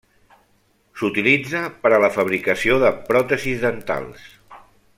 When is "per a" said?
1.83-1.99